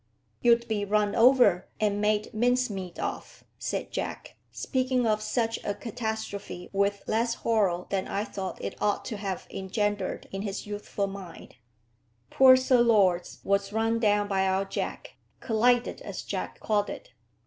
[0.41, 5.75] "You'd be run over and made mince meat of," said Jack, speaking of such a
[5.75, 11.05] catastrophe with less horror than I thought it ought to have engendered in his youthful
[11.05, 11.57] mind.
[12.31, 17.11] Poor Sir Lords was run down by our Jack, collided as Jack called it.